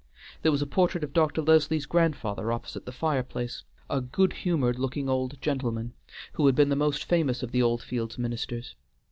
[0.41, 1.43] There was a portrait of Dr.
[1.43, 5.93] Leslie's grandfather opposite the fire place; a good humored looking old gentleman
[6.33, 8.73] who had been the most famous of the Oldfields ministers.